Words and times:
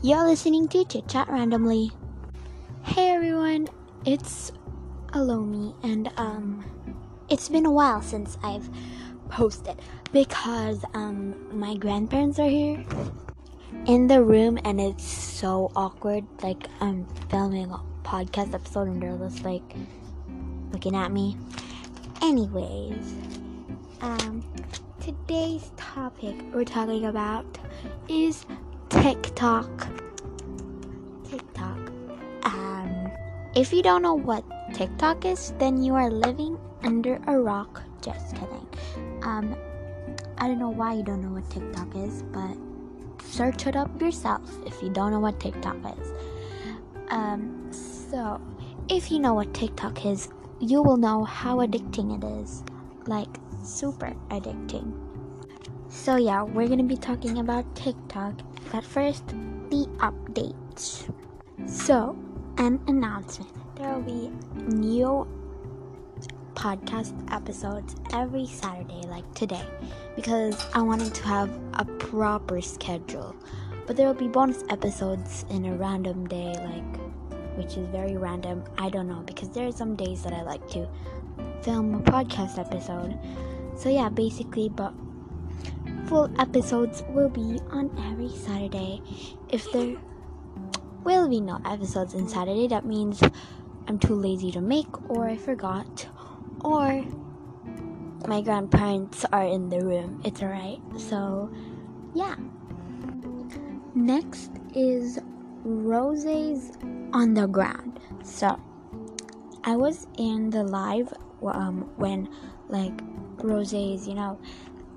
You're 0.00 0.24
listening 0.24 0.68
to 0.68 0.84
Chit 0.84 1.08
Chat 1.08 1.28
Randomly. 1.28 1.90
Hey 2.84 3.10
everyone, 3.10 3.66
it's 4.06 4.52
Alomie, 5.08 5.74
and 5.82 6.08
um, 6.16 6.64
it's 7.28 7.48
been 7.48 7.66
a 7.66 7.72
while 7.72 8.00
since 8.00 8.38
I've 8.44 8.70
posted 9.28 9.74
because 10.12 10.84
um, 10.94 11.34
my 11.50 11.74
grandparents 11.74 12.38
are 12.38 12.48
here 12.48 12.84
in 13.86 14.06
the 14.06 14.22
room, 14.22 14.56
and 14.64 14.80
it's 14.80 15.02
so 15.02 15.72
awkward. 15.74 16.24
Like 16.44 16.68
I'm 16.80 17.04
filming 17.28 17.68
a 17.72 17.80
podcast 18.04 18.54
episode, 18.54 18.86
and 18.86 19.02
they're 19.02 19.18
just 19.18 19.42
like 19.42 19.74
looking 20.70 20.94
at 20.94 21.10
me. 21.10 21.36
Anyways, 22.22 23.14
um, 24.00 24.44
today's 25.00 25.72
topic 25.76 26.36
we're 26.52 26.62
talking 26.62 27.06
about 27.06 27.58
is 28.08 28.46
TikTok. 28.88 29.88
TikTok. 31.28 31.92
Um, 32.44 33.10
if 33.54 33.72
you 33.72 33.82
don't 33.82 34.02
know 34.02 34.14
what 34.14 34.44
TikTok 34.74 35.24
is, 35.24 35.52
then 35.58 35.82
you 35.82 35.94
are 35.94 36.10
living 36.10 36.58
under 36.82 37.20
a 37.26 37.38
rock. 37.38 37.82
Just 38.00 38.34
kidding. 38.34 38.66
Um, 39.22 39.56
I 40.38 40.46
don't 40.46 40.58
know 40.58 40.70
why 40.70 40.94
you 40.94 41.02
don't 41.02 41.22
know 41.22 41.40
what 41.40 41.48
TikTok 41.50 41.94
is, 41.96 42.22
but 42.22 42.56
search 43.22 43.66
it 43.66 43.76
up 43.76 44.00
yourself 44.00 44.42
if 44.66 44.82
you 44.82 44.88
don't 44.88 45.10
know 45.10 45.20
what 45.20 45.38
TikTok 45.40 45.76
is. 45.98 46.12
Um, 47.08 47.68
so 47.70 48.40
if 48.88 49.10
you 49.10 49.18
know 49.18 49.34
what 49.34 49.52
TikTok 49.52 50.06
is, 50.06 50.28
you 50.60 50.82
will 50.82 50.96
know 50.96 51.24
how 51.24 51.58
addicting 51.58 52.16
it 52.16 52.24
is. 52.42 52.62
Like, 53.06 53.38
super 53.62 54.14
addicting. 54.30 55.07
So, 55.88 56.16
yeah, 56.16 56.42
we're 56.42 56.68
gonna 56.68 56.82
be 56.82 56.96
talking 56.96 57.38
about 57.38 57.64
TikTok, 57.74 58.34
but 58.70 58.84
first, 58.84 59.26
the 59.70 59.88
updates. 59.98 61.10
So, 61.66 62.16
an 62.58 62.80
announcement 62.86 63.50
there 63.74 63.94
will 63.94 64.02
be 64.02 64.30
new 64.66 65.26
podcast 66.54 67.14
episodes 67.32 67.94
every 68.12 68.46
Saturday, 68.46 69.02
like 69.08 69.32
today, 69.34 69.64
because 70.16 70.66
I 70.74 70.82
wanted 70.82 71.14
to 71.14 71.22
have 71.24 71.50
a 71.74 71.84
proper 71.84 72.60
schedule. 72.60 73.34
But 73.86 73.96
there 73.96 74.06
will 74.06 74.14
be 74.14 74.28
bonus 74.28 74.64
episodes 74.68 75.46
in 75.48 75.64
a 75.64 75.74
random 75.74 76.26
day, 76.26 76.52
like 76.52 77.00
which 77.56 77.76
is 77.76 77.86
very 77.88 78.16
random. 78.16 78.62
I 78.76 78.90
don't 78.90 79.08
know 79.08 79.22
because 79.24 79.48
there 79.50 79.66
are 79.66 79.72
some 79.72 79.96
days 79.96 80.22
that 80.24 80.32
I 80.32 80.42
like 80.42 80.68
to 80.70 80.86
film 81.62 81.94
a 81.94 82.00
podcast 82.00 82.58
episode. 82.58 83.18
So 83.76 83.88
yeah, 83.88 84.08
basically, 84.08 84.68
but 84.68 84.92
full 86.08 86.30
episodes 86.40 87.04
will 87.10 87.28
be 87.28 87.60
on 87.70 87.90
every 88.10 88.30
Saturday. 88.30 89.02
If 89.50 89.70
there 89.72 89.96
will 91.04 91.28
be 91.28 91.40
no 91.40 91.60
episodes 91.66 92.14
on 92.14 92.28
Saturday, 92.28 92.66
that 92.68 92.86
means 92.86 93.20
I'm 93.86 93.98
too 93.98 94.14
lazy 94.14 94.50
to 94.52 94.60
make, 94.60 94.88
or 95.10 95.28
I 95.28 95.36
forgot, 95.36 96.08
or 96.64 97.04
my 98.26 98.40
grandparents 98.40 99.26
are 99.32 99.44
in 99.44 99.68
the 99.68 99.84
room. 99.84 100.22
It's 100.24 100.42
alright. 100.42 100.80
So, 100.96 101.50
yeah. 102.14 102.36
Next 103.94 104.50
is 104.74 105.18
Rosé's 105.66 106.78
on 107.12 107.34
the 107.34 107.46
ground. 107.46 108.00
So 108.22 108.58
I 109.64 109.76
was 109.76 110.06
in 110.16 110.50
the 110.50 110.62
live 110.62 111.12
um, 111.42 111.90
when 111.96 112.28
like 112.68 112.96
Rosé's, 113.36 114.08
you 114.08 114.14
know, 114.14 114.38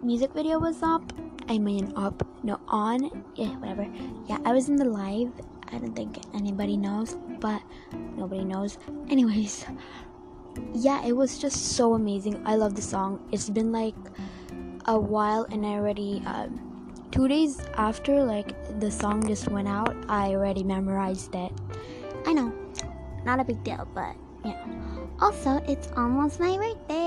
music 0.03 0.33
video 0.33 0.59
was 0.59 0.81
up. 0.83 1.01
I 1.49 1.57
mean 1.57 1.93
up, 1.95 2.25
no 2.43 2.59
on, 2.67 3.23
yeah, 3.35 3.55
whatever. 3.57 3.87
Yeah, 4.27 4.37
I 4.45 4.53
was 4.53 4.69
in 4.69 4.75
the 4.75 4.85
live. 4.85 5.31
I 5.71 5.77
don't 5.77 5.95
think 5.95 6.17
anybody 6.33 6.77
knows, 6.77 7.17
but 7.39 7.61
nobody 8.15 8.43
knows. 8.43 8.77
Anyways, 9.09 9.65
yeah, 10.73 11.05
it 11.05 11.13
was 11.15 11.37
just 11.37 11.75
so 11.77 11.93
amazing. 11.93 12.41
I 12.45 12.55
love 12.55 12.75
the 12.75 12.81
song. 12.81 13.27
It's 13.31 13.49
been 13.49 13.71
like 13.71 13.95
a 14.85 14.99
while, 14.99 15.45
and 15.51 15.65
I 15.65 15.73
already. 15.75 16.21
Um, 16.25 16.67
two 17.11 17.27
days 17.27 17.59
after 17.75 18.23
like 18.23 18.55
the 18.79 18.89
song 18.89 19.27
just 19.27 19.49
went 19.49 19.67
out 19.67 19.93
i 20.07 20.29
already 20.29 20.63
memorized 20.63 21.35
it 21.35 21.51
i 22.25 22.31
know 22.31 22.53
not 23.25 23.37
a 23.37 23.43
big 23.43 23.61
deal 23.65 23.85
but 23.93 24.15
yeah 24.45 24.55
also 25.19 25.61
it's 25.67 25.89
almost 25.97 26.39
my 26.39 26.55
birthday 26.55 27.00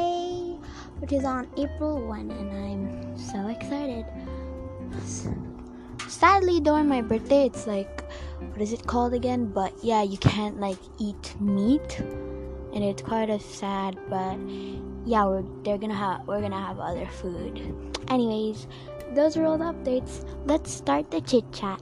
which 0.99 1.13
is 1.13 1.25
on 1.25 1.49
april 1.57 2.01
1 2.07 2.31
and 2.31 2.51
i'm 2.53 3.19
so 3.19 3.49
excited 3.49 4.05
sadly 6.09 6.61
during 6.61 6.89
my 6.89 7.01
birthday 7.01 7.47
it's 7.47 7.67
like 7.67 8.05
what 8.51 8.61
is 8.61 8.73
it 8.73 8.87
called 8.87 9.15
again 9.15 9.47
but 9.47 9.73
yeah 9.83 10.03
you 10.03 10.19
can't 10.19 10.59
like 10.61 10.79
eat 10.99 11.35
meat 11.41 12.01
and 12.01 12.83
it's 12.83 13.03
kind 13.03 13.31
of 13.31 13.41
sad 13.43 13.99
but 14.09 14.39
yeah 15.05 15.25
we're 15.25 15.45
they're 15.63 15.79
gonna 15.79 15.95
have 15.95 16.27
we're 16.27 16.41
gonna 16.41 16.61
have 16.61 16.79
other 16.79 17.07
food 17.07 17.61
anyways 18.09 18.67
those 19.15 19.37
are 19.37 19.45
all 19.45 19.59
the 19.59 19.65
updates. 19.65 20.27
Let's 20.45 20.73
start 20.73 21.11
the 21.11 21.21
chit 21.21 21.45
chat. 21.53 21.81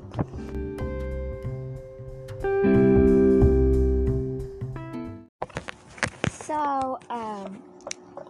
So, 6.30 6.98
um, 7.08 7.31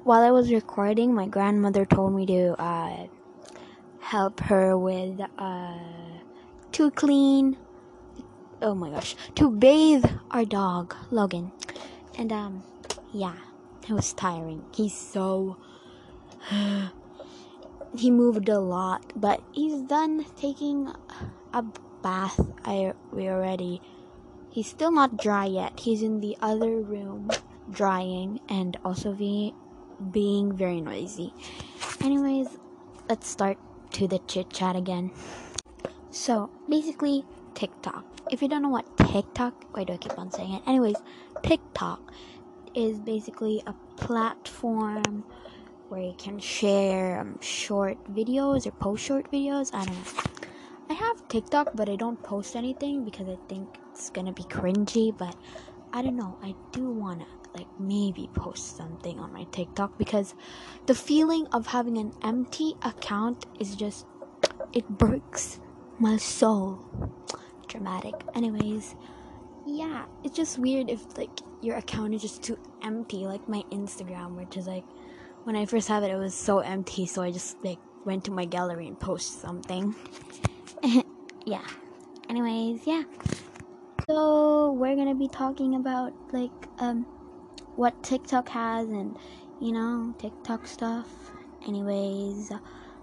while 0.05 0.23
I 0.23 0.31
was 0.31 0.53
recording, 0.53 1.15
my 1.15 1.27
grandmother 1.27 1.85
told 1.85 2.15
me 2.15 2.27
to 2.27 2.61
uh, 2.61 3.07
help 4.01 4.41
her 4.41 4.77
with 4.77 5.21
uh, 5.39 5.79
to 6.73 6.91
clean. 6.91 7.57
Oh 8.61 8.75
my 8.75 8.91
gosh, 8.91 9.17
to 9.37 9.51
bathe 9.51 10.05
our 10.31 10.45
dog 10.45 10.95
Logan, 11.11 11.53
and 12.17 12.33
um, 12.33 12.63
yeah, 13.13 13.35
it 13.89 13.93
was 13.93 14.13
tiring. 14.13 14.65
He's 14.75 14.97
so 14.97 15.57
he 17.97 18.11
moved 18.11 18.49
a 18.49 18.59
lot, 18.59 19.13
but 19.17 19.43
he's 19.53 19.83
done 19.83 20.27
taking 20.37 20.93
a 21.53 21.65
bath. 22.03 22.41
I 22.65 22.95
we 23.13 23.29
already. 23.29 23.81
He's 24.51 24.69
still 24.69 24.93
not 24.93 25.17
dry 25.17 25.47
yet. 25.47 25.81
He's 25.81 26.03
in 26.03 26.21
the 26.21 26.37
other 26.43 26.77
room 26.77 27.31
drying 27.71 28.41
and 28.49 28.77
also 28.85 29.15
be, 29.15 29.55
being 30.11 30.53
very 30.57 30.81
noisy. 30.81 31.33
Anyways, 32.01 32.59
let's 33.09 33.29
start 33.29 33.59
to 33.93 34.09
the 34.09 34.19
chit 34.27 34.51
chat 34.51 34.77
again. 34.77 35.11
So 36.11 36.51
basically, 36.69 37.25
TikTok. 37.55 38.05
If 38.31 38.43
you 38.43 38.49
don't 38.49 38.63
know 38.63 38.69
what 38.69 38.97
TikTok, 38.97 39.55
why 39.73 39.85
do 39.85 39.93
I 39.93 39.97
keep 39.97 40.19
on 40.19 40.31
saying 40.31 40.55
it? 40.55 40.63
Anyways, 40.67 40.97
TikTok 41.43 42.01
is 42.75 42.99
basically 42.99 43.63
a 43.67 43.75
platform 43.97 45.25
where 45.89 46.01
you 46.01 46.15
can 46.17 46.39
share 46.39 47.21
um, 47.21 47.39
short 47.41 47.99
videos 48.15 48.67
or 48.67 48.71
post 48.73 49.05
short 49.05 49.31
videos. 49.31 49.71
I 49.75 49.85
don't 49.85 49.95
know. 49.95 50.23
I 50.89 50.95
have 50.95 51.29
TikTok, 51.29 51.73
but 51.75 51.89
I 51.89 51.97
don't 51.97 52.23
post 52.23 52.57
anything 52.57 53.05
because 53.05 53.29
I 53.29 53.37
think 53.49 53.79
it's 53.91 54.11
gonna 54.11 54.33
be 54.33 54.43
cringy. 54.45 55.17
But 55.17 55.37
I 55.93 56.03
don't 56.03 56.17
know. 56.17 56.39
I 56.43 56.55
do 56.73 56.89
wanna 56.91 57.27
like 57.55 57.69
maybe 57.79 58.31
post 58.35 58.77
something 58.77 59.19
on 59.19 59.33
my 59.33 59.45
TikTok 59.45 59.99
because 59.99 60.35
the 60.87 60.95
feeling 60.95 61.47
of 61.49 61.67
having 61.67 61.99
an 61.99 62.13
empty 62.23 62.75
account 62.83 63.47
is 63.61 63.77
just 63.77 64.07
it 64.73 64.89
breaks 64.89 65.61
my 65.99 66.17
soul. 66.17 66.81
Dramatic. 67.69 68.15
Anyways, 68.35 68.97
yeah, 69.67 70.07
it's 70.25 70.37
just 70.37 70.59
weird 70.59 70.89
if 70.91 71.17
like 71.17 71.41
your 71.61 71.77
account 71.77 72.15
is 72.15 72.23
just 72.23 72.43
too 72.43 72.59
empty, 72.83 73.27
like 73.27 73.47
my 73.49 73.63
Instagram, 73.71 74.37
which 74.37 74.57
is 74.57 74.67
like 74.67 74.85
when 75.45 75.57
I 75.57 75.67
first 75.67 75.89
had 75.89 76.03
it, 76.03 76.11
it 76.11 76.17
was 76.17 76.35
so 76.35 76.61
empty, 76.61 77.07
so 77.07 77.23
I 77.23 77.31
just 77.31 77.63
like 77.63 77.79
went 78.05 78.25
to 78.25 78.31
my 78.31 78.45
gallery 78.45 78.87
and 78.87 78.99
posted 78.99 79.41
something. 79.41 79.95
yeah. 81.45 81.67
Anyways, 82.29 82.87
yeah. 82.87 83.03
So 84.13 84.73
we're 84.73 84.95
gonna 84.95 85.15
be 85.15 85.27
talking 85.27 85.75
about 85.75 86.13
like 86.33 86.69
um 86.79 87.07
what 87.77 88.03
TikTok 88.03 88.47
has 88.51 88.87
and 88.91 89.17
you 89.59 89.73
know 89.73 90.15
TikTok 90.19 90.67
stuff. 90.67 91.09
Anyways, 91.67 92.53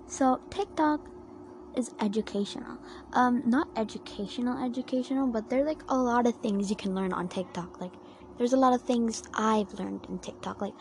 so 0.06 0.40
TikTok 0.52 1.02
is 1.76 1.90
educational. 2.00 2.78
Um, 3.14 3.42
not 3.44 3.70
educational, 3.76 4.64
educational, 4.64 5.26
but 5.26 5.50
there's 5.50 5.66
like 5.66 5.82
a 5.90 5.98
lot 5.98 6.28
of 6.28 6.36
things 6.44 6.70
you 6.70 6.76
can 6.76 6.94
learn 6.94 7.12
on 7.12 7.28
TikTok. 7.28 7.82
Like, 7.82 7.94
there's 8.38 8.54
a 8.54 8.58
lot 8.58 8.74
of 8.74 8.84
things 8.84 9.24
I've 9.34 9.74
learned 9.80 10.06
in 10.10 10.20
TikTok. 10.20 10.62
Like, 10.62 10.76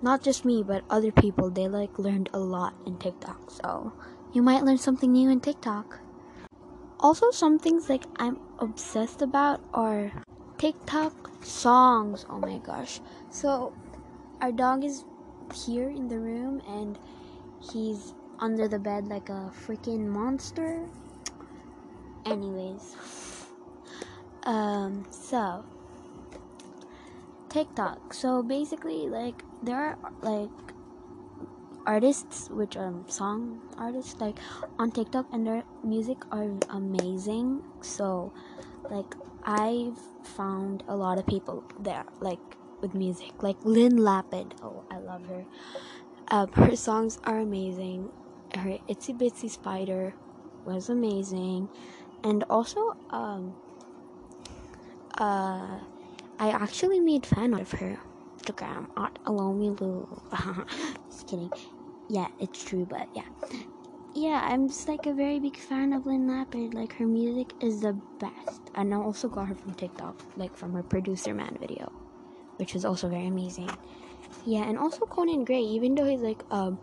not 0.00 0.22
just 0.22 0.46
me, 0.46 0.62
but 0.62 0.82
other 0.88 1.12
people, 1.12 1.50
they 1.50 1.68
like 1.68 1.98
learned 1.98 2.30
a 2.32 2.38
lot 2.38 2.72
in 2.86 2.96
TikTok. 2.96 3.50
So 3.50 3.92
you 4.32 4.40
might 4.40 4.64
learn 4.64 4.78
something 4.78 5.12
new 5.12 5.28
in 5.28 5.40
TikTok. 5.40 6.00
Also, 7.04 7.30
some 7.30 7.58
things 7.58 7.90
like 7.90 8.04
I'm 8.16 8.40
obsessed 8.58 9.20
about 9.20 9.60
are 9.74 10.10
TikTok 10.56 11.12
songs. 11.44 12.24
Oh 12.30 12.38
my 12.38 12.56
gosh. 12.56 12.98
So 13.28 13.74
our 14.40 14.50
dog 14.50 14.84
is 14.84 15.04
here 15.52 15.90
in 15.90 16.08
the 16.08 16.18
room 16.18 16.62
and 16.66 16.98
he's 17.60 18.14
under 18.40 18.68
the 18.68 18.78
bed 18.78 19.06
like 19.08 19.28
a 19.28 19.52
freaking 19.52 20.08
monster. 20.08 20.80
Anyways, 22.24 22.96
Um, 24.44 25.04
so 25.10 25.64
TikTok. 27.50 28.14
So 28.14 28.42
basically, 28.42 29.08
like 29.08 29.42
there 29.62 29.76
are 29.76 29.98
like 30.22 30.63
artists, 31.86 32.48
which 32.50 32.76
are 32.76 32.92
song 33.08 33.60
artists, 33.78 34.20
like 34.20 34.38
on 34.78 34.90
TikTok, 34.90 35.26
and 35.32 35.46
their 35.46 35.64
music 35.82 36.18
are 36.30 36.50
amazing. 36.70 37.62
So, 37.80 38.32
like 38.90 39.14
I've 39.44 39.98
found 40.22 40.82
a 40.88 40.96
lot 40.96 41.18
of 41.18 41.26
people 41.26 41.64
there, 41.78 42.04
like 42.20 42.40
with 42.80 42.94
music, 42.94 43.42
like 43.42 43.56
Lyn 43.64 43.98
Lapid. 43.98 44.52
Oh, 44.62 44.84
I 44.90 44.98
love 44.98 45.24
her. 45.26 45.44
Um, 46.28 46.48
her 46.52 46.76
songs 46.76 47.18
are 47.24 47.38
amazing. 47.38 48.10
Her 48.56 48.78
Itsy 48.88 49.16
Bitsy 49.16 49.50
Spider 49.50 50.14
was 50.64 50.88
amazing, 50.88 51.68
and 52.22 52.44
also 52.48 52.96
um 53.10 53.54
uh 55.18 55.78
I 56.38 56.50
actually 56.50 57.00
made 57.00 57.26
fun 57.26 57.54
of 57.54 57.70
her 57.72 57.98
Instagram 58.38 58.88
at 58.96 59.18
Alomie 59.24 59.78
Lou. 59.80 60.08
just 61.10 61.26
kidding. 61.26 61.50
Yeah, 62.08 62.28
it's 62.38 62.62
true, 62.62 62.86
but 62.86 63.08
yeah. 63.14 63.24
Yeah, 64.14 64.40
I'm 64.44 64.68
just 64.68 64.86
like 64.88 65.06
a 65.06 65.14
very 65.14 65.40
big 65.40 65.56
fan 65.56 65.92
of 65.92 66.06
Lyn 66.06 66.28
Lapid. 66.28 66.74
Like 66.74 66.94
her 66.94 67.06
music 67.06 67.52
is 67.60 67.80
the 67.80 67.98
best. 68.20 68.70
And 68.74 68.94
I 68.94 68.98
also 68.98 69.28
got 69.28 69.48
her 69.48 69.54
from 69.54 69.74
TikTok, 69.74 70.22
like 70.36 70.56
from 70.56 70.72
her 70.74 70.82
producer 70.82 71.34
man 71.34 71.56
video, 71.60 71.90
which 72.56 72.74
was 72.74 72.84
also 72.84 73.08
very 73.08 73.26
amazing. 73.26 73.70
Yeah, 74.44 74.68
and 74.68 74.78
also 74.78 75.06
Conan 75.06 75.44
Gray, 75.44 75.60
even 75.60 75.94
though 75.94 76.04
he's 76.04 76.20
like 76.20 76.42
um 76.50 76.78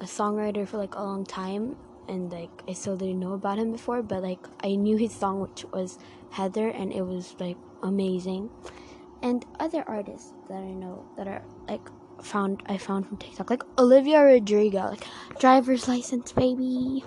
a 0.00 0.04
songwriter 0.04 0.66
for 0.66 0.78
like 0.78 0.94
a 0.96 1.02
long 1.02 1.24
time 1.24 1.76
and 2.08 2.32
like 2.32 2.50
I 2.68 2.72
still 2.72 2.96
didn't 2.96 3.20
know 3.20 3.34
about 3.34 3.58
him 3.58 3.70
before, 3.72 4.02
but 4.02 4.22
like 4.22 4.46
I 4.62 4.74
knew 4.74 4.96
his 4.96 5.12
song 5.12 5.40
which 5.40 5.64
was 5.72 5.98
Heather 6.30 6.68
and 6.68 6.92
it 6.92 7.02
was 7.02 7.36
like 7.38 7.56
amazing 7.82 8.50
and 9.22 9.44
other 9.60 9.84
artists 9.86 10.32
that 10.48 10.58
I 10.58 10.72
know 10.72 11.06
that 11.16 11.28
are 11.28 11.42
like 11.68 11.88
found 12.24 12.62
I 12.66 12.78
found 12.78 13.06
from 13.06 13.16
TikTok, 13.18 13.50
like 13.50 13.62
Olivia 13.78 14.22
Rodrigo, 14.22 14.90
like 14.90 15.06
driver's 15.38 15.88
license, 15.88 16.32
baby. 16.32 17.04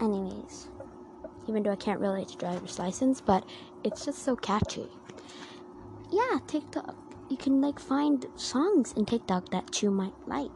Anyways, 0.00 0.68
even 1.48 1.62
though 1.62 1.72
I 1.72 1.76
can't 1.76 2.00
relate 2.00 2.28
to 2.28 2.36
driver's 2.36 2.78
license, 2.78 3.20
but 3.20 3.44
it's 3.84 4.04
just 4.04 4.22
so 4.22 4.36
catchy. 4.36 4.88
Yeah, 6.10 6.38
TikTok. 6.46 6.96
You 7.28 7.36
can 7.36 7.60
like 7.60 7.78
find 7.78 8.26
songs 8.34 8.92
in 8.96 9.06
TikTok 9.06 9.50
that 9.50 9.82
you 9.82 9.90
might 9.90 10.14
like. 10.26 10.50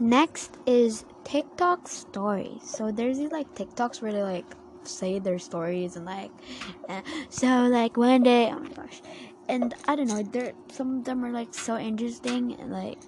Next 0.00 0.58
is 0.66 1.04
TikTok 1.22 1.86
stories. 1.86 2.62
So 2.64 2.90
there's 2.90 3.18
these 3.18 3.30
like 3.30 3.54
TikToks 3.54 4.02
where 4.02 4.12
they 4.12 4.22
like 4.22 4.46
say 4.82 5.18
their 5.18 5.38
stories 5.38 5.96
and 5.96 6.04
like, 6.04 6.32
uh, 6.88 7.02
so 7.28 7.46
like 7.46 7.96
one 7.96 8.24
day, 8.24 8.50
oh 8.50 8.58
my 8.58 8.70
gosh, 8.70 9.00
and 9.48 9.74
I 9.86 9.96
don't 9.96 10.08
know, 10.08 10.22
there 10.22 10.52
some 10.72 10.98
of 10.98 11.04
them 11.04 11.24
are 11.24 11.30
like 11.30 11.54
so 11.54 11.76
interesting 11.76 12.56
like 12.70 12.98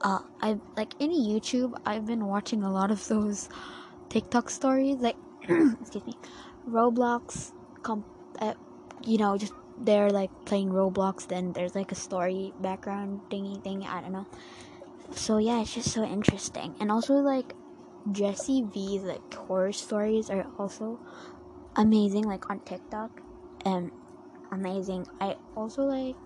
uh 0.00 0.20
I've 0.40 0.60
like 0.76 0.94
in 0.98 1.10
YouTube 1.10 1.78
I've 1.84 2.06
been 2.06 2.26
watching 2.26 2.62
a 2.62 2.70
lot 2.70 2.90
of 2.90 3.06
those 3.08 3.48
TikTok 4.08 4.50
stories 4.50 4.98
like 4.98 5.16
excuse 5.42 6.06
me 6.06 6.14
Roblox 6.68 7.52
comp 7.82 8.06
uh, 8.40 8.54
you 9.04 9.18
know 9.18 9.36
just 9.36 9.52
they're 9.78 10.10
like 10.10 10.30
playing 10.44 10.70
Roblox 10.70 11.26
then 11.26 11.52
there's 11.52 11.74
like 11.74 11.92
a 11.92 11.96
story 11.96 12.52
background 12.60 13.20
thingy 13.30 13.62
thing 13.62 13.84
I 13.84 14.00
don't 14.00 14.12
know. 14.12 14.26
So 15.12 15.38
yeah 15.38 15.60
it's 15.60 15.74
just 15.74 15.92
so 15.92 16.04
interesting 16.04 16.74
and 16.80 16.90
also 16.90 17.14
like 17.14 17.54
Jessii 18.10 18.70
Vee's 18.72 19.02
like 19.02 19.34
horror 19.34 19.72
stories 19.72 20.30
are 20.30 20.46
also 20.58 20.98
amazing 21.76 22.24
like 22.24 22.50
on 22.50 22.60
TikTok 22.60 23.20
and 23.64 23.90
amazing. 24.54 25.06
I 25.20 25.36
also 25.56 25.82
like 25.82 26.16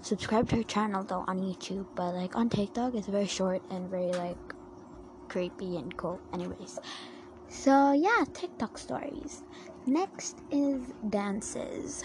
subscribe 0.00 0.48
to 0.50 0.56
her 0.56 0.62
channel 0.62 1.02
though 1.04 1.24
on 1.26 1.40
YouTube, 1.40 1.86
but 1.94 2.14
like 2.14 2.36
on 2.36 2.48
TikTok 2.48 2.94
it's 2.94 3.06
very 3.06 3.26
short 3.26 3.62
and 3.70 3.88
very 3.90 4.12
like 4.12 4.36
creepy 5.28 5.76
and 5.76 5.96
cool. 5.96 6.20
Anyways, 6.32 6.78
so 7.48 7.92
yeah, 7.92 8.24
TikTok 8.34 8.78
stories. 8.78 9.42
Next 9.86 10.38
is 10.50 10.82
dances. 11.10 12.04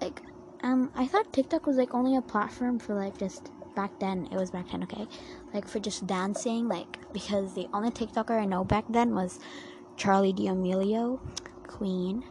Like 0.00 0.20
um, 0.62 0.90
I 0.94 1.06
thought 1.06 1.32
TikTok 1.32 1.66
was 1.66 1.76
like 1.76 1.94
only 1.94 2.16
a 2.16 2.22
platform 2.22 2.78
for 2.78 2.94
like 2.94 3.18
just 3.18 3.50
back 3.74 3.98
then. 3.98 4.28
It 4.30 4.36
was 4.36 4.50
back 4.50 4.70
then, 4.70 4.82
okay, 4.84 5.06
like 5.52 5.66
for 5.66 5.80
just 5.80 6.06
dancing, 6.06 6.68
like 6.68 7.12
because 7.12 7.54
the 7.54 7.68
only 7.72 7.90
TikToker 7.90 8.40
I 8.40 8.44
know 8.44 8.64
back 8.64 8.84
then 8.88 9.14
was 9.14 9.40
Charli 9.96 10.34
D'Amelio, 10.34 11.20
Queen. 11.66 12.24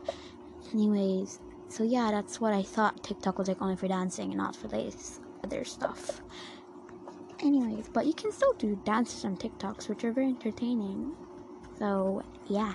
Anyways, 0.73 1.39
so 1.71 1.83
yeah, 1.83 2.11
that's 2.11 2.41
what 2.41 2.53
I 2.53 2.63
thought 2.63 3.03
TikTok 3.03 3.37
was 3.37 3.47
like 3.47 3.61
only 3.61 3.75
for 3.75 3.87
dancing 3.87 4.31
and 4.31 4.37
not 4.37 4.55
for 4.55 4.67
this 4.67 5.19
other 5.43 5.63
stuff. 5.63 6.21
Anyways, 7.39 7.89
but 7.89 8.05
you 8.05 8.13
can 8.13 8.31
still 8.31 8.53
do 8.53 8.79
dances 8.83 9.25
on 9.25 9.37
TikToks, 9.37 9.89
which 9.89 10.03
are 10.03 10.11
very 10.11 10.27
entertaining. 10.27 11.15
So 11.79 12.23
yeah. 12.47 12.73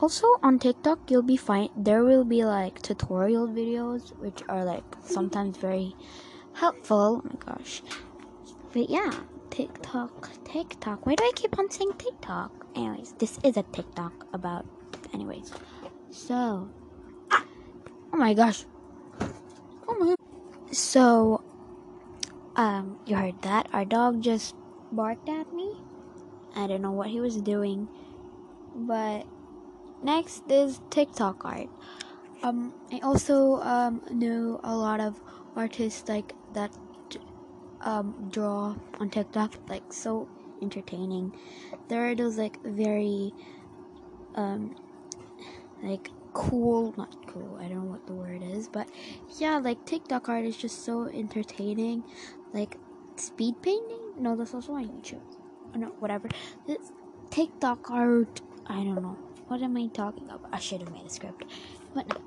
Also 0.00 0.26
on 0.42 0.58
TikTok, 0.58 1.10
you'll 1.10 1.22
be 1.22 1.36
fine. 1.36 1.68
There 1.76 2.04
will 2.04 2.24
be 2.24 2.44
like 2.44 2.82
tutorial 2.82 3.48
videos, 3.48 4.16
which 4.18 4.42
are 4.48 4.64
like 4.64 4.84
sometimes 5.02 5.56
very 5.56 5.96
helpful. 6.54 7.22
Oh 7.24 7.28
my 7.28 7.52
gosh. 7.52 7.82
But 8.72 8.88
yeah, 8.88 9.10
TikTok, 9.50 10.30
TikTok. 10.44 11.06
Why 11.06 11.14
do 11.14 11.24
I 11.24 11.32
keep 11.34 11.58
on 11.58 11.70
saying 11.70 11.94
TikTok? 11.98 12.66
Anyways, 12.74 13.14
this 13.18 13.38
is 13.42 13.56
a 13.56 13.62
TikTok 13.64 14.26
about. 14.32 14.66
Anyways, 15.12 15.52
so 16.10 16.68
Oh 18.12 18.16
my 18.16 18.34
gosh. 18.34 18.64
Oh 19.88 19.96
my. 19.98 20.14
So, 20.72 21.42
um, 22.56 22.98
you 23.06 23.16
heard 23.16 23.40
that? 23.42 23.68
Our 23.72 23.84
dog 23.84 24.22
just 24.22 24.54
barked 24.92 25.28
at 25.28 25.52
me. 25.52 25.72
I 26.54 26.66
don't 26.66 26.82
know 26.82 26.92
what 26.92 27.08
he 27.08 27.20
was 27.20 27.36
doing. 27.40 27.88
But 28.74 29.26
next 30.02 30.50
is 30.50 30.80
TikTok 30.90 31.44
art. 31.44 31.68
Um, 32.42 32.74
I 32.92 33.00
also 33.02 33.60
um 33.62 34.02
know 34.10 34.60
a 34.62 34.74
lot 34.76 35.00
of 35.00 35.20
artists 35.56 36.08
like 36.08 36.34
that 36.52 36.70
um 37.80 38.28
draw 38.30 38.74
on 39.00 39.10
TikTok, 39.10 39.54
like 39.68 39.92
so 39.92 40.28
entertaining. 40.62 41.32
There 41.88 42.08
are 42.10 42.14
those 42.14 42.38
like 42.38 42.62
very 42.62 43.32
um 44.34 44.76
like 45.82 46.10
cool, 46.36 46.94
not 46.98 47.26
cool, 47.26 47.58
I 47.58 47.68
don't 47.68 47.84
know 47.84 47.90
what 47.90 48.06
the 48.06 48.12
word 48.12 48.42
is, 48.42 48.68
but 48.68 48.86
yeah, 49.38 49.56
like 49.56 49.84
TikTok 49.86 50.28
art 50.28 50.44
is 50.44 50.56
just 50.56 50.84
so 50.84 51.06
entertaining. 51.06 52.04
Like 52.52 52.76
speed 53.16 53.54
painting? 53.62 54.12
No, 54.18 54.36
that's 54.36 54.54
also 54.54 54.74
on 54.74 54.84
YouTube. 54.86 55.22
Oh, 55.74 55.78
no, 55.78 55.86
whatever. 55.98 56.28
This 56.66 56.92
TikTok 57.30 57.90
art, 57.90 58.42
I 58.66 58.76
don't 58.84 59.02
know. 59.02 59.16
What 59.48 59.62
am 59.62 59.76
I 59.76 59.86
talking 59.86 60.24
about? 60.24 60.42
I 60.52 60.58
should 60.58 60.80
have 60.80 60.92
made 60.92 61.06
a 61.06 61.10
script. 61.10 61.44
But. 61.94 62.20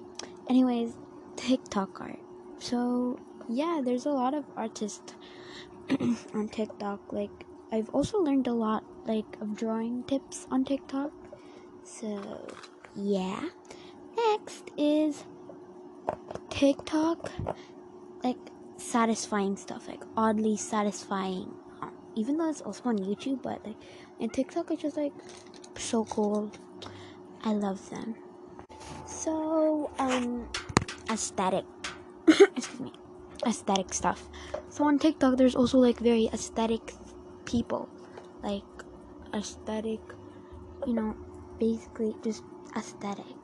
Anyways, 0.49 0.93
TikTok 1.35 2.01
art. 2.01 2.19
So, 2.57 3.19
yeah, 3.47 3.81
there's 3.85 4.07
a 4.07 4.09
lot 4.09 4.33
of 4.33 4.45
artists 4.57 5.13
on 6.33 6.49
TikTok. 6.49 7.13
Like, 7.13 7.45
I've 7.71 7.89
also 7.89 8.17
learned 8.17 8.47
a 8.47 8.53
lot, 8.53 8.83
like, 9.05 9.37
of 9.41 9.55
drawing 9.55 10.03
tips 10.05 10.47
on 10.49 10.65
TikTok. 10.65 11.11
So, 11.83 12.47
yeah. 12.95 13.49
Next 14.27 14.71
is 14.77 15.23
TikTok, 16.49 17.31
like 18.23 18.37
satisfying 18.77 19.55
stuff, 19.55 19.87
like 19.87 20.03
oddly 20.17 20.57
satisfying. 20.57 21.53
Even 22.15 22.37
though 22.37 22.49
it's 22.49 22.61
also 22.61 22.89
on 22.89 22.97
YouTube, 22.97 23.41
but 23.41 23.65
like 23.65 23.77
in 24.19 24.29
TikTok, 24.29 24.71
it's 24.71 24.81
just 24.81 24.97
like 24.97 25.13
so 25.77 26.03
cool. 26.05 26.51
I 27.43 27.53
love 27.53 27.89
them. 27.89 28.15
So, 29.05 29.89
um, 29.99 30.49
aesthetic. 31.09 31.65
Excuse 32.27 32.79
me. 32.79 32.93
Aesthetic 33.47 33.93
stuff. 33.93 34.27
So 34.69 34.83
on 34.83 34.99
TikTok, 34.99 35.37
there's 35.37 35.55
also 35.55 35.77
like 35.77 35.99
very 35.99 36.29
aesthetic 36.33 36.93
people, 37.45 37.87
like 38.43 38.63
aesthetic. 39.33 40.01
You 40.85 40.93
know, 40.93 41.15
basically 41.59 42.15
just 42.23 42.43
aesthetic. 42.75 43.38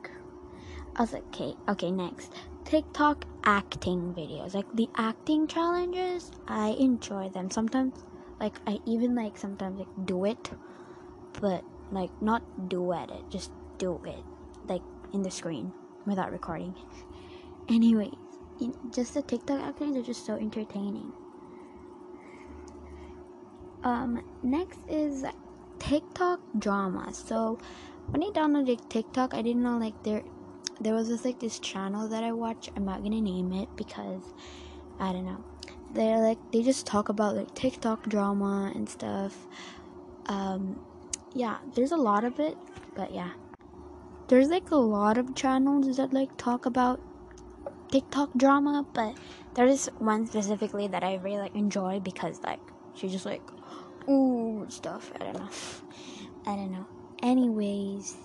I 0.96 1.02
was 1.02 1.12
like, 1.12 1.24
okay, 1.28 1.54
okay, 1.68 1.90
next. 1.90 2.32
TikTok 2.64 3.26
acting 3.44 4.14
videos. 4.16 4.54
Like 4.54 4.66
the 4.74 4.88
acting 4.96 5.46
challenges, 5.46 6.30
I 6.48 6.70
enjoy 6.70 7.28
them. 7.28 7.50
Sometimes, 7.50 8.04
like, 8.40 8.54
I 8.66 8.80
even 8.86 9.14
like 9.14 9.36
sometimes 9.36 9.78
like 9.78 10.06
do 10.06 10.24
it, 10.24 10.50
but 11.40 11.62
like 11.92 12.10
not 12.22 12.42
do 12.68 12.92
at 12.92 13.10
it, 13.10 13.22
just 13.30 13.52
do 13.78 14.00
it, 14.06 14.24
like 14.68 14.82
in 15.12 15.22
the 15.22 15.30
screen 15.30 15.72
without 16.06 16.32
recording. 16.32 16.74
Anyways, 17.68 18.14
just 18.90 19.14
the 19.14 19.22
TikTok 19.22 19.60
acting 19.60 19.96
are 19.98 20.02
just 20.02 20.24
so 20.24 20.34
entertaining. 20.36 21.12
Um, 23.84 24.24
next 24.42 24.80
is 24.88 25.24
TikTok 25.78 26.40
drama. 26.58 27.12
So 27.12 27.58
when 28.08 28.22
I 28.22 28.28
downloaded 28.28 28.88
TikTok, 28.88 29.34
I 29.34 29.42
didn't 29.42 29.62
know 29.62 29.78
like 29.78 30.02
there 30.02 30.22
there 30.80 30.94
was 30.94 31.08
this 31.08 31.24
like 31.24 31.40
this 31.40 31.58
channel 31.58 32.08
that 32.08 32.24
I 32.24 32.32
watch. 32.32 32.70
I'm 32.76 32.84
not 32.84 33.02
gonna 33.02 33.20
name 33.20 33.52
it 33.52 33.68
because 33.76 34.22
I 34.98 35.12
don't 35.12 35.24
know. 35.24 35.42
They're 35.92 36.20
like 36.20 36.38
they 36.52 36.62
just 36.62 36.86
talk 36.86 37.08
about 37.08 37.36
like 37.36 37.54
TikTok 37.54 38.08
drama 38.08 38.72
and 38.74 38.88
stuff. 38.88 39.46
Um, 40.26 40.80
yeah, 41.34 41.58
there's 41.74 41.92
a 41.92 41.96
lot 41.96 42.24
of 42.24 42.40
it, 42.40 42.56
but 42.94 43.14
yeah, 43.14 43.30
there's 44.28 44.48
like 44.48 44.70
a 44.70 44.76
lot 44.76 45.18
of 45.18 45.34
channels 45.34 45.96
that 45.96 46.12
like 46.12 46.36
talk 46.36 46.66
about 46.66 47.00
TikTok 47.90 48.30
drama, 48.36 48.84
but 48.92 49.16
there 49.54 49.66
is 49.66 49.90
one 49.98 50.26
specifically 50.26 50.88
that 50.88 51.04
I 51.04 51.16
really 51.16 51.38
like 51.38 51.54
enjoy 51.54 52.00
because 52.00 52.40
like 52.42 52.60
she 52.94 53.08
just 53.08 53.24
like 53.26 53.42
ooh 54.08 54.66
stuff. 54.68 55.12
I 55.20 55.24
don't 55.24 55.38
know. 55.38 55.48
I 56.46 56.56
don't 56.56 56.72
know. 56.72 56.86
Anyways, 57.22 58.16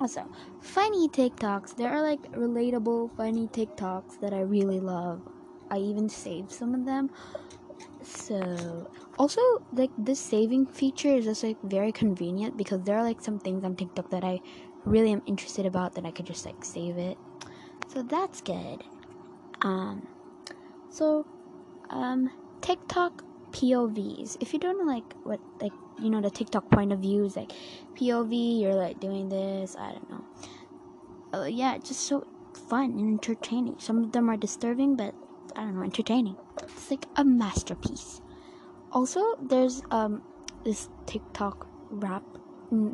also 0.00 0.26
funny 0.60 1.08
TikToks. 1.08 1.76
There 1.76 1.90
are 1.90 2.02
like 2.02 2.22
relatable 2.32 3.14
funny 3.16 3.46
TikToks 3.48 4.20
that 4.20 4.32
I 4.32 4.40
really 4.40 4.80
love. 4.80 5.20
I 5.70 5.78
even 5.78 6.08
saved 6.08 6.50
some 6.50 6.74
of 6.74 6.84
them. 6.84 7.10
So 8.02 8.90
also 9.18 9.40
like 9.72 9.90
this 9.98 10.18
saving 10.18 10.66
feature 10.66 11.14
is 11.14 11.26
just 11.26 11.42
like 11.44 11.58
very 11.62 11.92
convenient 11.92 12.56
because 12.56 12.82
there 12.82 12.96
are 12.96 13.04
like 13.04 13.20
some 13.20 13.38
things 13.38 13.62
on 13.62 13.76
TikTok 13.76 14.10
that 14.10 14.24
I 14.24 14.40
really 14.84 15.12
am 15.12 15.22
interested 15.26 15.66
about 15.66 15.94
that 15.94 16.06
I 16.06 16.10
could 16.10 16.26
just 16.26 16.46
like 16.46 16.64
save 16.64 16.96
it. 16.96 17.18
So 17.88 18.02
that's 18.02 18.40
good. 18.40 18.82
Um 19.62 20.06
so 20.88 21.26
um 21.90 22.30
TikTok 22.62 23.24
POVs. 23.52 24.36
If 24.40 24.52
you 24.52 24.58
don't 24.58 24.78
know 24.78 24.92
like 24.92 25.14
what 25.24 25.40
like 25.60 25.72
you 25.98 26.10
know 26.10 26.20
the 26.20 26.30
TikTok 26.30 26.70
point 26.70 26.92
of 26.92 27.00
view 27.00 27.24
is 27.24 27.36
like 27.36 27.52
POV, 27.94 28.60
you're 28.60 28.74
like 28.74 29.00
doing 29.00 29.28
this, 29.28 29.76
I 29.78 29.92
don't 29.92 30.10
know. 30.10 30.24
Uh, 31.32 31.44
yeah, 31.44 31.78
just 31.78 32.00
so 32.00 32.26
fun 32.68 32.92
and 32.98 33.08
entertaining. 33.14 33.76
Some 33.78 34.02
of 34.02 34.12
them 34.12 34.28
are 34.28 34.36
disturbing, 34.36 34.96
but 34.96 35.14
I 35.54 35.62
don't 35.62 35.76
know, 35.76 35.82
entertaining. 35.82 36.36
It's 36.62 36.90
like 36.90 37.06
a 37.16 37.24
masterpiece. 37.24 38.20
Also, 38.92 39.36
there's 39.40 39.82
um 39.90 40.22
this 40.64 40.88
TikTok 41.06 41.66
rap 41.90 42.24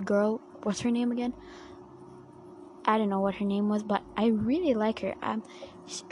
girl. 0.05 0.41
What's 0.63 0.81
her 0.81 0.91
name 0.91 1.13
again? 1.13 1.35
I 2.85 2.99
don't 2.99 3.09
know 3.09 3.21
what 3.21 3.35
her 3.37 3.45
name 3.45 3.69
was, 3.69 3.83
but 3.83 4.03
I 4.17 4.27
really 4.27 4.75
like 4.75 5.01
her. 5.01 5.15
Um, 5.23 5.43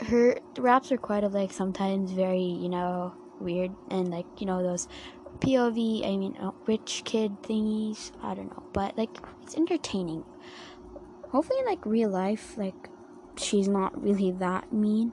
her 0.07 0.37
raps 0.57 0.91
are 0.91 0.97
quite 0.97 1.23
like 1.31 1.51
sometimes 1.51 2.11
very 2.11 2.41
you 2.41 2.69
know 2.69 3.13
weird 3.39 3.71
and 3.89 4.09
like 4.09 4.25
you 4.37 4.45
know 4.45 4.61
those 4.61 4.87
POV. 5.39 6.05
I 6.05 6.17
mean, 6.17 6.35
uh, 6.39 6.51
rich 6.65 7.03
kid 7.05 7.41
thingies. 7.41 8.11
I 8.23 8.33
don't 8.33 8.49
know, 8.49 8.63
but 8.73 8.97
like 8.97 9.17
it's 9.43 9.55
entertaining. 9.55 10.23
Hopefully, 11.29 11.61
like 11.65 11.85
real 11.85 12.09
life, 12.09 12.57
like 12.57 12.89
she's 13.37 13.67
not 13.67 14.01
really 14.01 14.31
that 14.31 14.71
mean. 14.71 15.11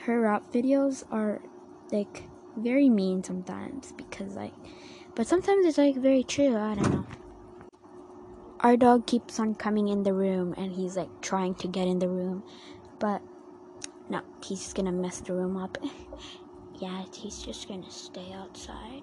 Her 0.00 0.20
rap 0.20 0.52
videos 0.52 1.04
are 1.10 1.42
like 1.92 2.24
very 2.56 2.88
mean 2.88 3.22
sometimes 3.22 3.92
because 3.92 4.34
like, 4.34 4.54
but 5.14 5.26
sometimes 5.26 5.66
it's 5.66 5.78
like 5.78 5.96
very 5.96 6.22
true. 6.22 6.56
I 6.56 6.74
don't 6.74 6.90
know. 6.90 7.06
Our 8.60 8.76
dog 8.76 9.06
keeps 9.06 9.38
on 9.38 9.54
coming 9.54 9.88
in 9.88 10.02
the 10.02 10.12
room 10.12 10.54
and 10.56 10.72
he's 10.72 10.96
like 10.96 11.20
trying 11.20 11.54
to 11.56 11.68
get 11.68 11.86
in 11.86 12.00
the 12.00 12.08
room, 12.08 12.42
but 12.98 13.22
no, 14.08 14.22
he's 14.42 14.60
just 14.60 14.74
gonna 14.74 14.92
mess 14.92 15.20
the 15.20 15.34
room 15.34 15.56
up. 15.56 15.78
yeah, 16.78 17.04
he's 17.12 17.42
just 17.42 17.68
gonna 17.68 17.90
stay 17.90 18.32
outside. 18.34 19.02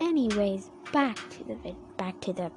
Anyways, 0.00 0.70
back 0.92 1.16
to 1.30 1.44
the 1.44 1.56
vid- 1.56 1.96
back 1.96 2.20
to 2.22 2.32
the 2.32 2.50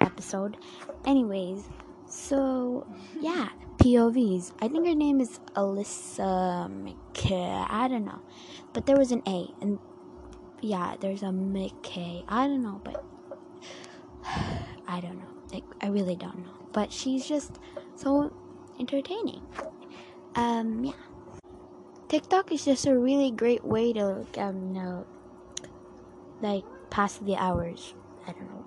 episode. 0.00 0.56
Anyways, 1.04 1.68
so 2.06 2.86
yeah, 3.20 3.48
POVs. 3.78 4.52
I 4.60 4.68
think 4.68 4.86
her 4.86 4.94
name 4.94 5.20
is 5.20 5.40
Alyssa 5.56 6.70
McKay. 6.70 7.66
I 7.68 7.88
don't 7.88 8.04
know, 8.04 8.20
but 8.72 8.86
there 8.86 8.96
was 8.96 9.10
an 9.12 9.22
A, 9.26 9.48
and 9.60 9.78
yeah, 10.60 10.96
there's 11.00 11.22
a 11.22 11.26
McKay. 11.26 12.24
I 12.28 12.46
don't 12.46 12.62
know, 12.62 12.80
but 12.84 13.04
I 14.86 15.00
don't 15.00 15.18
know. 15.18 15.32
Like 15.52 15.64
I 15.80 15.88
really 15.88 16.16
don't 16.16 16.38
know. 16.38 16.66
But 16.72 16.92
she's 16.92 17.26
just 17.26 17.58
so 17.96 18.32
entertaining. 18.78 19.42
Um, 20.34 20.84
yeah. 20.84 20.92
TikTok 22.12 22.52
is 22.52 22.66
just 22.66 22.84
a 22.84 22.92
really 22.92 23.30
great 23.30 23.64
way 23.64 23.90
to 23.94 24.26
um, 24.36 24.68
you 24.68 24.74
know, 24.74 25.06
like 26.42 26.64
pass 26.90 27.16
the 27.16 27.36
hours. 27.36 27.94
I 28.28 28.32
don't 28.32 28.52
know. 28.52 28.66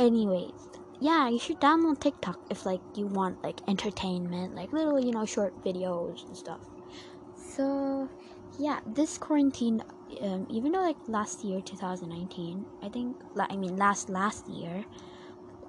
Anyways, 0.00 0.68
yeah, 0.98 1.28
you 1.28 1.38
should 1.38 1.60
download 1.60 2.00
TikTok 2.00 2.40
if 2.50 2.66
like 2.66 2.80
you 2.96 3.06
want 3.06 3.40
like 3.44 3.60
entertainment, 3.68 4.56
like 4.56 4.72
little 4.72 4.98
you 4.98 5.12
know 5.12 5.24
short 5.24 5.54
videos 5.62 6.26
and 6.26 6.36
stuff. 6.36 6.58
So 7.36 8.08
yeah, 8.58 8.80
this 8.84 9.16
quarantine, 9.16 9.84
um, 10.20 10.48
even 10.50 10.72
though 10.72 10.82
like 10.82 10.98
last 11.06 11.44
year, 11.44 11.60
2019, 11.60 12.66
I 12.82 12.88
think, 12.88 13.14
I 13.38 13.54
mean 13.54 13.76
last 13.76 14.08
last 14.08 14.48
year, 14.48 14.86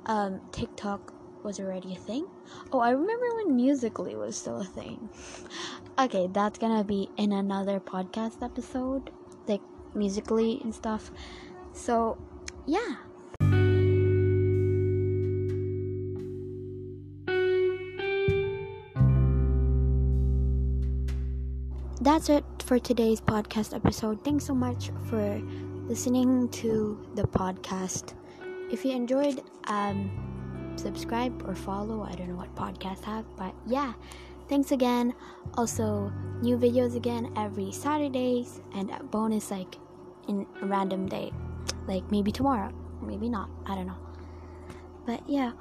um, 0.08 0.42
TikTok 0.52 1.14
was 1.44 1.60
already 1.60 1.94
a 1.94 1.98
thing. 1.98 2.26
Oh, 2.72 2.80
I 2.80 2.90
remember 2.90 3.26
when 3.36 3.56
Musical.ly 3.56 4.16
was 4.16 4.36
still 4.36 4.62
a 4.62 4.66
thing. 4.66 5.12
okay, 6.00 6.28
that's 6.32 6.58
gonna 6.58 6.84
be 6.84 7.10
in 7.18 7.32
another 7.32 7.80
podcast 7.80 8.42
episode, 8.42 9.10
like 9.48 9.62
Musical.ly 9.94 10.60
and 10.64 10.74
stuff. 10.74 11.12
So, 11.74 12.18
yeah. 12.66 12.96
That's 22.02 22.28
it 22.28 22.44
for 22.66 22.80
today's 22.80 23.22
podcast 23.22 23.74
episode. 23.74 24.24
Thanks 24.26 24.46
so 24.46 24.54
much 24.54 24.92
for 25.10 25.42
listening 25.88 26.50
to 26.50 27.00
the 27.16 27.24
podcast. 27.24 28.14
If 28.70 28.84
you 28.84 28.92
enjoyed, 28.92 29.42
um, 29.68 30.12
subscribe 30.76 31.48
or 31.48 31.56
follow. 31.56 32.02
I 32.04 32.14
don't 32.16 32.28
know 32.28 32.36
what 32.36 32.54
podcasts 32.56 33.04
have, 33.06 33.26
but 33.38 33.54
yeah. 33.66 33.94
Thanks 34.50 34.72
again. 34.72 35.14
Also, 35.56 36.12
new 36.42 36.58
videos 36.58 36.96
again 36.96 37.32
every 37.38 37.72
Saturdays 37.72 38.60
and 38.76 38.92
a 38.92 39.02
bonus 39.04 39.50
like 39.52 39.78
in 40.28 40.46
a 40.62 40.66
random 40.66 41.08
day. 41.08 41.32
Like 41.88 42.10
maybe 42.12 42.32
tomorrow, 42.32 42.72
maybe 43.02 43.30
not. 43.30 43.50
I 43.66 43.76
don't 43.76 43.88
know. 43.88 43.98
But 45.06 45.28
yeah. 45.28 45.54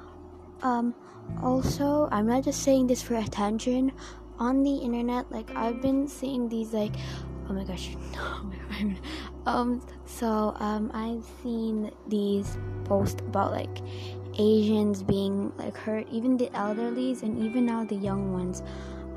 Um 0.61 0.93
also, 1.41 2.09
I'm 2.11 2.27
not 2.27 2.43
just 2.43 2.63
saying 2.63 2.87
this 2.87 3.01
for 3.01 3.15
attention. 3.15 3.91
On 4.39 4.63
the 4.63 4.75
internet, 4.75 5.31
like 5.31 5.49
I've 5.55 5.81
been 5.81 6.07
seeing 6.07 6.49
these 6.49 6.73
like 6.73 6.95
oh 7.49 7.53
my 7.53 7.63
gosh. 7.63 7.95
God. 8.13 8.99
um 9.45 9.81
so 10.05 10.55
um 10.59 10.91
I've 10.93 11.25
seen 11.41 11.91
these 12.07 12.57
posts 12.83 13.21
about 13.21 13.51
like 13.51 13.79
Asians 14.37 15.03
being 15.03 15.51
like 15.57 15.77
hurt, 15.77 16.07
even 16.11 16.37
the 16.37 16.47
elderlies 16.49 17.23
and 17.23 17.37
even 17.37 17.65
now 17.65 17.83
the 17.85 17.95
young 17.95 18.33
ones. 18.33 18.63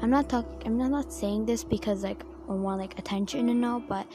I'm 0.03 0.11
not 0.11 0.29
talking. 0.29 0.61
I'm 0.67 0.79
not 0.91 1.13
saying 1.13 1.47
this 1.47 1.65
because 1.65 2.03
like 2.03 2.23
I 2.49 2.53
want 2.53 2.81
like 2.81 2.99
attention 2.99 3.49
and 3.49 3.65
all, 3.65 3.81
but 3.81 4.07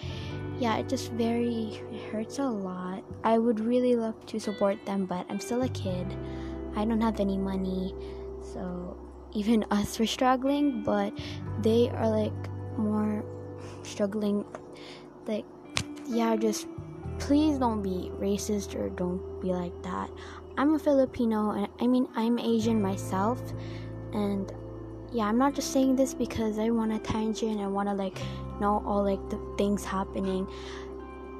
yeah, 0.59 0.77
it 0.77 0.87
just 0.87 1.11
very 1.13 1.81
it 1.91 2.11
hurts 2.11 2.39
a 2.39 2.45
lot. 2.45 3.03
I 3.23 3.37
would 3.37 3.59
really 3.59 3.95
love 3.95 4.25
to 4.27 4.39
support 4.39 4.85
them, 4.85 5.05
but 5.05 5.25
I'm 5.29 5.39
still 5.39 5.63
a 5.63 5.69
kid. 5.69 6.07
I 6.75 6.85
don't 6.85 7.01
have 7.01 7.19
any 7.19 7.37
money, 7.37 7.95
so 8.53 8.97
even 9.33 9.65
us 9.71 9.99
are 9.99 10.05
struggling, 10.05 10.83
but 10.83 11.13
they 11.61 11.89
are 11.89 12.09
like 12.09 12.33
more 12.77 13.23
struggling. 13.83 14.45
Like, 15.27 15.45
yeah, 16.07 16.35
just 16.35 16.67
please 17.19 17.57
don't 17.57 17.81
be 17.81 18.11
racist 18.19 18.75
or 18.75 18.89
don't 18.89 19.41
be 19.41 19.49
like 19.49 19.81
that. 19.83 20.09
I'm 20.57 20.75
a 20.75 20.79
Filipino, 20.79 21.51
and 21.51 21.67
I 21.79 21.87
mean, 21.87 22.07
I'm 22.15 22.39
Asian 22.39 22.81
myself, 22.81 23.41
and 24.13 24.51
yeah, 25.11 25.25
I'm 25.25 25.37
not 25.37 25.53
just 25.53 25.73
saying 25.73 25.95
this 25.95 26.13
because 26.13 26.59
I 26.59 26.69
want 26.69 26.93
attention. 26.93 27.59
I 27.59 27.67
want 27.67 27.89
to 27.89 27.95
like 27.95 28.17
know 28.59 28.83
all 28.85 29.03
like 29.03 29.29
the 29.29 29.39
things 29.57 29.83
happening. 29.83 30.47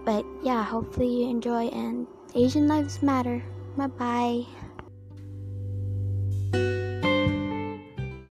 But 0.04 0.26
yeah, 0.44 0.64
hopefully 0.64 1.24
you 1.24 1.30
enjoy 1.30 1.68
and 1.68 2.08
Asian 2.36 2.68
lives 2.68 3.02
matter. 3.02 3.44
Bye 3.78 3.88
bye. 3.88 4.46